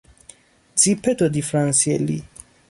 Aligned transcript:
جیپ 0.79 1.09
دو 1.19 1.29
دیفرانسیلی 1.29 2.23